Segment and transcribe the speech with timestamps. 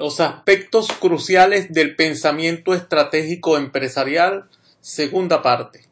[0.00, 4.48] Los aspectos cruciales del pensamiento estratégico empresarial,
[4.80, 5.84] segunda parte.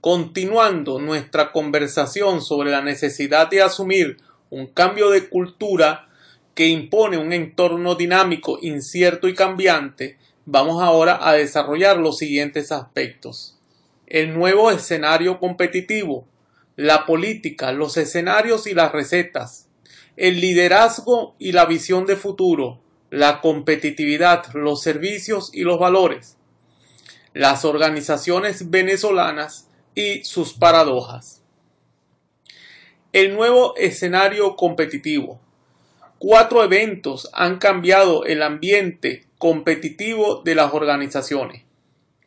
[0.00, 4.16] Continuando nuestra conversación sobre la necesidad de asumir
[4.48, 6.08] un cambio de cultura
[6.54, 13.58] que impone un entorno dinámico, incierto y cambiante, vamos ahora a desarrollar los siguientes aspectos.
[14.06, 16.26] El nuevo escenario competitivo,
[16.74, 19.68] la política, los escenarios y las recetas,
[20.16, 22.80] el liderazgo y la visión de futuro,
[23.16, 26.36] la competitividad, los servicios y los valores,
[27.32, 31.42] las organizaciones venezolanas y sus paradojas.
[33.14, 35.40] El nuevo escenario competitivo.
[36.18, 41.62] Cuatro eventos han cambiado el ambiente competitivo de las organizaciones.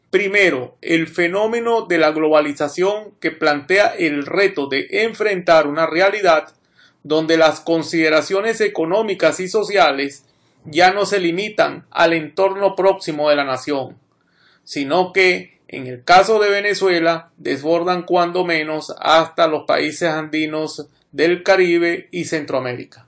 [0.09, 6.55] Primero, el fenómeno de la globalización que plantea el reto de enfrentar una realidad
[7.03, 10.25] donde las consideraciones económicas y sociales
[10.65, 13.97] ya no se limitan al entorno próximo de la nación,
[14.63, 21.43] sino que, en el caso de Venezuela, desbordan cuando menos hasta los países andinos del
[21.43, 23.07] Caribe y Centroamérica.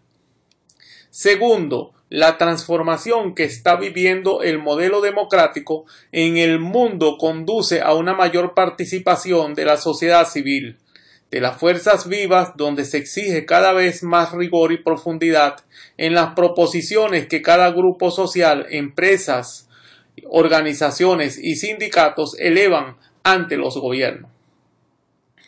[1.10, 8.14] Segundo, la transformación que está viviendo el modelo democrático en el mundo conduce a una
[8.14, 10.78] mayor participación de la sociedad civil,
[11.32, 15.64] de las fuerzas vivas donde se exige cada vez más rigor y profundidad
[15.98, 19.70] en las proposiciones que cada grupo social, empresas,
[20.30, 24.30] organizaciones y sindicatos elevan ante los gobiernos.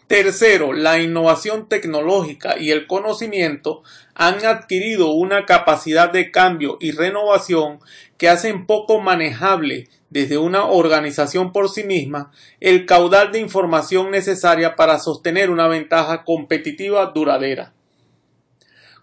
[0.07, 7.79] Tercero, la innovación tecnológica y el conocimiento han adquirido una capacidad de cambio y renovación
[8.17, 14.75] que hacen poco manejable desde una organización por sí misma el caudal de información necesaria
[14.75, 17.73] para sostener una ventaja competitiva duradera.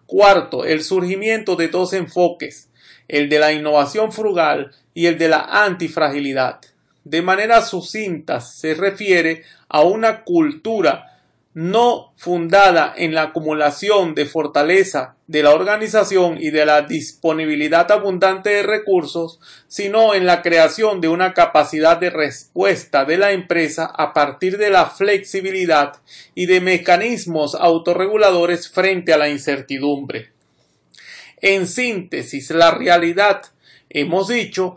[0.07, 2.71] Cuarto, el surgimiento de dos enfoques,
[3.09, 6.61] el de la innovación frugal y el de la antifragilidad.
[7.03, 11.10] De manera sucinta se refiere a una cultura
[11.53, 18.51] no fundada en la acumulación de fortaleza de la organización y de la disponibilidad abundante
[18.51, 24.13] de recursos, sino en la creación de una capacidad de respuesta de la empresa a
[24.13, 25.95] partir de la flexibilidad
[26.37, 30.33] y de mecanismos autorreguladores frente a la incertidumbre.
[31.41, 33.43] En síntesis, la realidad,
[33.89, 34.77] hemos dicho,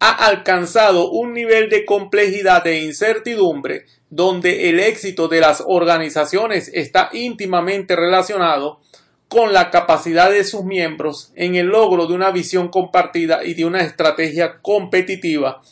[0.00, 7.10] ha alcanzado un nivel de complejidad e incertidumbre donde el éxito de las organizaciones está
[7.12, 8.78] íntimamente relacionado
[9.26, 13.64] con la capacidad de sus miembros en el logro de una visión compartida y de
[13.64, 15.62] una estrategia competitiva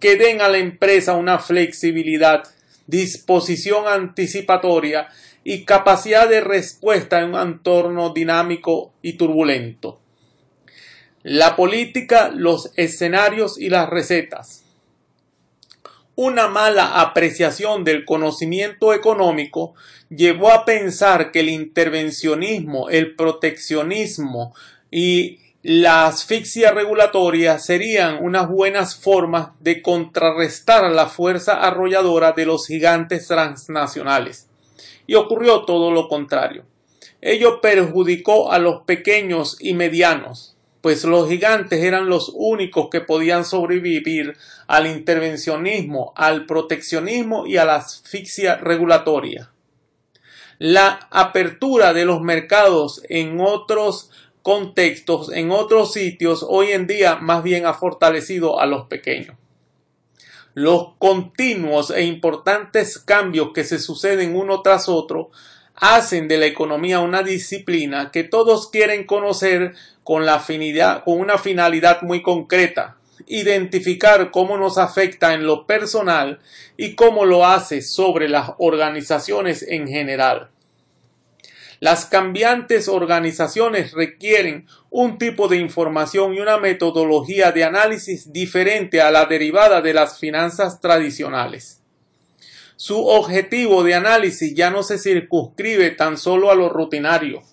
[0.00, 2.42] que den a la empresa una flexibilidad,
[2.88, 5.06] disposición anticipatoria
[5.44, 10.00] y capacidad de respuesta en un entorno dinámico y turbulento.
[11.22, 14.61] La política, los escenarios y las recetas
[16.14, 19.74] una mala apreciación del conocimiento económico
[20.10, 24.54] llevó a pensar que el intervencionismo, el proteccionismo
[24.90, 32.66] y la asfixia regulatoria serían unas buenas formas de contrarrestar la fuerza arrolladora de los
[32.66, 34.48] gigantes transnacionales.
[35.06, 36.64] Y ocurrió todo lo contrario.
[37.20, 43.44] Ello perjudicó a los pequeños y medianos, pues los gigantes eran los únicos que podían
[43.44, 49.52] sobrevivir al intervencionismo, al proteccionismo y a la asfixia regulatoria.
[50.58, 54.10] La apertura de los mercados en otros
[54.42, 59.36] contextos, en otros sitios, hoy en día más bien ha fortalecido a los pequeños.
[60.54, 65.30] Los continuos e importantes cambios que se suceden uno tras otro
[65.82, 69.74] hacen de la economía una disciplina que todos quieren conocer
[70.04, 70.44] con, la
[71.06, 76.38] una finalidad muy concreta, identificar cómo nos afecta en lo personal
[76.76, 80.50] y cómo lo hace sobre las organizaciones en general.
[81.80, 89.10] Las cambiantes organizaciones requieren un tipo de información y una metodología de análisis diferente a
[89.10, 91.81] la derivada de las finanzas tradicionales.
[92.84, 97.44] Su objetivo de análisis ya no se circunscribe tan solo a lo rutinario,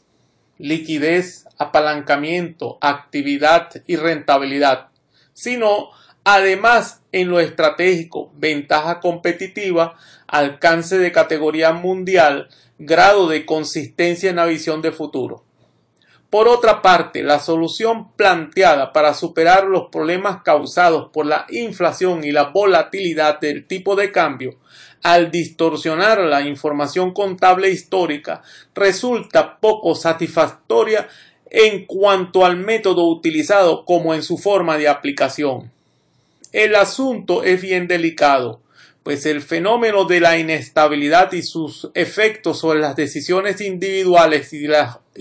[0.57, 4.87] liquidez, apalancamiento, actividad y rentabilidad,
[5.33, 5.91] sino
[6.23, 9.95] además en lo estratégico, ventaja competitiva,
[10.25, 12.49] alcance de categoría mundial,
[12.79, 15.43] grado de consistencia en la visión de futuro.
[16.31, 22.31] Por otra parte, la solución planteada para superar los problemas causados por la inflación y
[22.31, 24.57] la volatilidad del tipo de cambio
[25.03, 28.41] al distorsionar la información contable histórica
[28.75, 31.07] resulta poco satisfactoria
[31.49, 35.71] en cuanto al método utilizado como en su forma de aplicación.
[36.51, 38.59] El asunto es bien delicado,
[39.03, 44.59] pues el fenómeno de la inestabilidad y sus efectos sobre las decisiones individuales y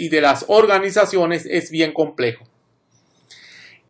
[0.09, 2.48] de las, organizaciones es bien complejo.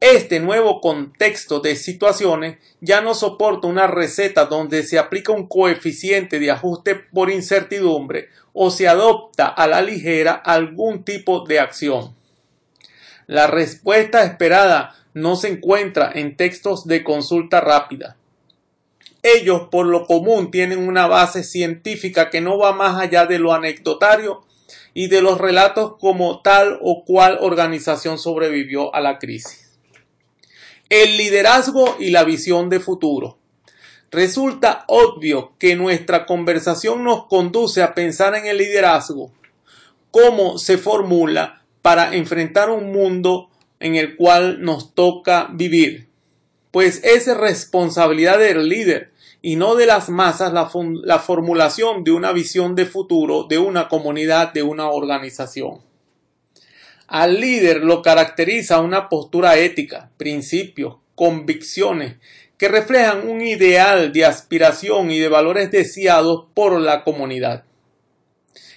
[0.00, 6.38] Este nuevo contexto de situaciones ya no soporta una receta donde se aplica un coeficiente
[6.38, 12.14] de ajuste por incertidumbre o se adopta a la ligera algún tipo de acción.
[13.26, 18.16] La respuesta esperada no se encuentra en textos de consulta rápida.
[19.24, 23.52] Ellos por lo común tienen una base científica que no va más allá de lo
[23.52, 24.44] anecdotario
[24.94, 29.67] y de los relatos como tal o cual organización sobrevivió a la crisis.
[30.90, 33.36] El liderazgo y la visión de futuro.
[34.10, 39.30] Resulta obvio que nuestra conversación nos conduce a pensar en el liderazgo,
[40.10, 43.50] cómo se formula para enfrentar un mundo
[43.80, 46.08] en el cual nos toca vivir.
[46.70, 49.12] Pues es responsabilidad del líder
[49.42, 50.70] y no de las masas la,
[51.02, 55.87] la formulación de una visión de futuro de una comunidad, de una organización.
[57.08, 62.16] Al líder lo caracteriza una postura ética, principios, convicciones
[62.58, 67.64] que reflejan un ideal de aspiración y de valores deseados por la comunidad,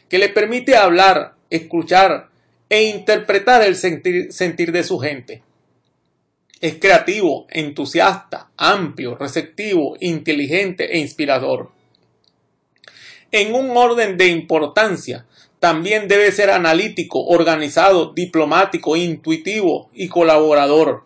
[0.08, 2.30] que le permite hablar, escuchar
[2.70, 5.44] e interpretar el sentir, sentir de su gente.
[6.62, 11.72] Es creativo, entusiasta, amplio, receptivo, inteligente e inspirador.
[13.32, 15.26] En un orden de importancia,
[15.62, 21.04] también debe ser analítico, organizado, diplomático, intuitivo y colaborador.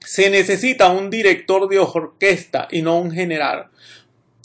[0.00, 3.70] Se necesita un director de orquesta y no un general.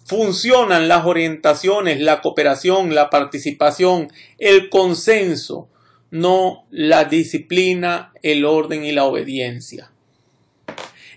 [0.06, 4.08] Funcionan las orientaciones, la cooperación, la participación,
[4.38, 5.68] el consenso,
[6.10, 9.92] no la disciplina, el orden y la obediencia.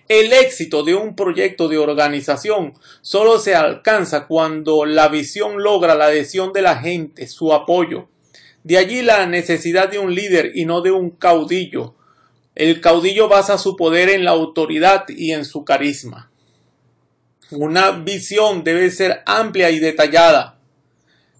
[0.06, 6.06] El éxito de un proyecto de organización solo se alcanza cuando la visión logra la
[6.06, 8.08] adhesión de la gente, su apoyo.
[8.64, 11.94] De allí la necesidad de un líder y no de un caudillo.
[12.54, 16.30] El caudillo basa su poder en la autoridad y en su carisma.
[17.50, 20.58] Una visión debe ser amplia y detallada.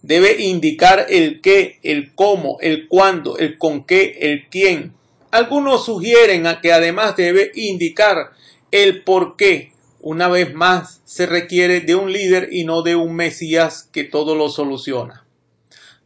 [0.00, 4.94] Debe indicar el qué, el cómo, el cuándo, el con qué, el quién.
[5.30, 8.30] Algunos sugieren a que además debe indicar
[8.70, 13.14] el por qué, una vez más, se requiere de un líder y no de un
[13.14, 15.26] Mesías que todo lo soluciona.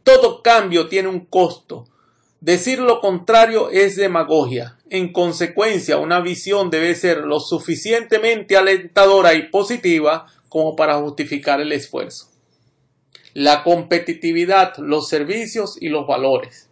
[0.03, 1.87] Todo cambio tiene un costo.
[2.41, 4.77] Decir lo contrario es demagogia.
[4.89, 11.71] En consecuencia, una visión debe ser lo suficientemente alentadora y positiva como para justificar el
[11.71, 12.29] esfuerzo.
[13.33, 16.69] La competitividad, los servicios y los valores.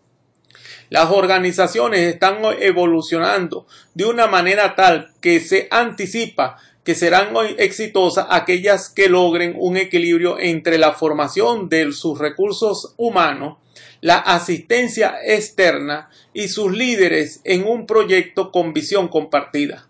[0.92, 8.90] Las organizaciones están evolucionando de una manera tal que se anticipa que serán exitosas aquellas
[8.90, 13.58] que logren un equilibrio entre la formación de sus recursos humanos,
[14.02, 19.88] la asistencia externa y sus líderes en un proyecto con visión compartida.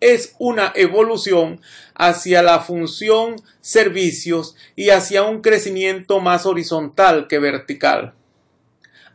[0.00, 1.60] Es una evolución
[1.94, 8.14] hacia la función servicios y hacia un crecimiento más horizontal que vertical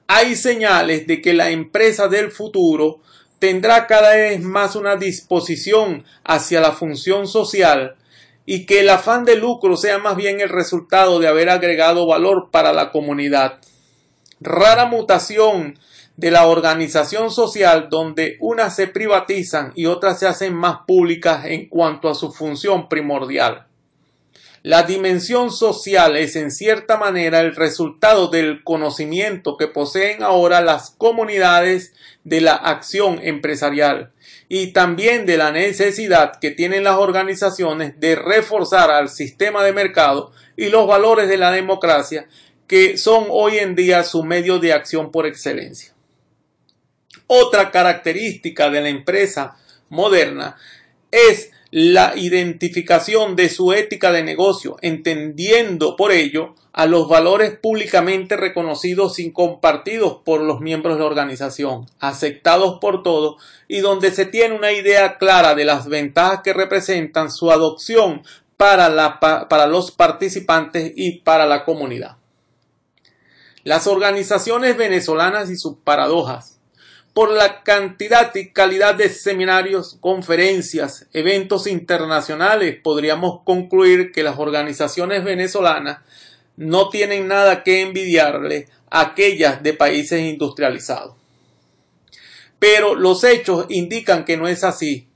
[0.08, 3.02] hay señales de que la empresa del futuro
[3.40, 7.96] tendrá cada vez más una disposición hacia la función social
[8.46, 12.50] y que el afán de lucro sea más bien el resultado de haber agregado valor
[12.50, 13.60] para la comunidad.
[14.40, 15.78] Rara mutación
[16.16, 21.68] de la organización social donde unas se privatizan y otras se hacen más públicas en
[21.68, 23.68] cuanto a su función primordial.
[24.68, 30.90] La dimensión social es en cierta manera el resultado del conocimiento que poseen ahora las
[30.90, 31.94] comunidades
[32.26, 34.12] de la acción empresarial
[34.50, 40.34] y también de la necesidad que tienen las organizaciones de reforzar al sistema de mercado
[40.58, 42.28] y los valores de la democracia
[42.68, 45.94] que son hoy en día su medio de acción por excelencia.
[47.26, 49.56] Otra característica de la empresa
[49.88, 50.58] moderna
[51.10, 58.38] es la identificación de su ética de negocio, entendiendo por ello a los valores públicamente
[58.38, 64.26] reconocidos y compartidos por los miembros de la organización, aceptados por todos y donde se
[64.26, 68.22] tiene una idea clara de las ventajas que representan su adopción
[68.56, 72.18] para, la, para los participantes y para la comunidad.
[73.64, 76.57] Las organizaciones venezolanas y sus paradojas
[77.18, 85.24] por la cantidad y calidad de seminarios, conferencias, eventos internacionales, podríamos concluir que las organizaciones
[85.24, 86.02] venezolanas
[86.58, 91.16] no tienen nada que envidiarle a aquellas de países industrializados.
[92.60, 95.08] Pero los hechos indican que no es así.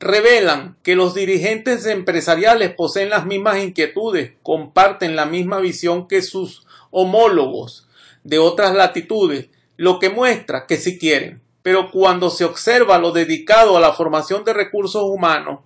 [0.00, 6.66] Revelan que los dirigentes empresariales poseen las mismas inquietudes, comparten la misma visión que sus
[6.90, 7.88] homólogos
[8.22, 13.76] de otras latitudes lo que muestra que sí quieren, pero cuando se observa lo dedicado
[13.76, 15.60] a la formación de recursos humanos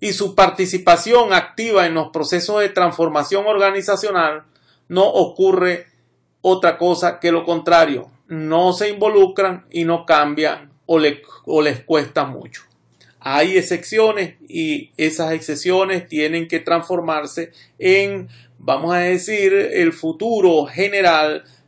[0.00, 4.44] y su participación activa en los procesos de transformación organizacional,
[4.88, 5.86] no ocurre
[6.42, 11.00] otra cosa que lo contrario, no se involucran y no cambian o,
[11.44, 12.62] o les cuesta mucho.
[13.20, 21.44] Hay excepciones y esas excepciones tienen que transformarse en, vamos a decir, el futuro general